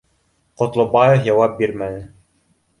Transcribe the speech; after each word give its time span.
Ҡотлобаев 0.61 1.23
яуап 1.29 1.55
бирмәне 1.63 1.95